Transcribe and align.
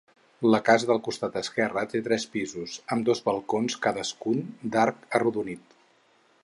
La 0.53 0.59
casa 0.69 0.87
del 0.91 1.01
costat 1.07 1.35
esquerre 1.41 1.83
té 1.91 2.01
tres 2.07 2.25
pisos, 2.37 2.79
amb 2.95 3.07
dos 3.11 3.21
balcons 3.29 3.77
cadascun 3.85 4.43
d'arc 4.77 5.09
arrodonit. 5.21 5.81